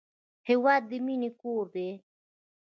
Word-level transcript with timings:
هېواد 0.49 0.83
د 0.89 0.91
مینې 1.05 1.29
کور 1.41 1.65
دی. 1.75 1.89